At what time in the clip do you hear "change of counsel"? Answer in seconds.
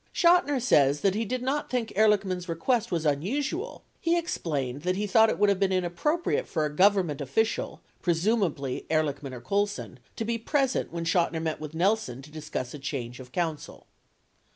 12.79-13.85